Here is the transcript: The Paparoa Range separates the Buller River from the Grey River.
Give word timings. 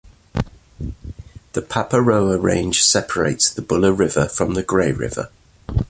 The 1.53 1.61
Paparoa 1.61 2.41
Range 2.41 2.81
separates 2.83 3.51
the 3.53 3.61
Buller 3.61 3.93
River 3.93 4.27
from 4.27 4.55
the 4.55 4.63
Grey 4.63 4.91
River. 4.91 5.29